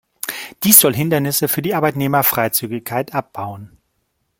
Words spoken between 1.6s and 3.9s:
die Arbeitnehmerfreizügigkeit abbauen.